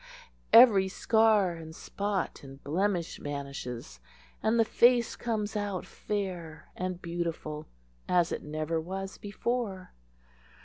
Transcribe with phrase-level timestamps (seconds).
[0.51, 3.99] every scar and spot and blemish vanishes,
[4.41, 7.67] and the face comes out fair and beautiful
[8.09, 9.93] as it never was before.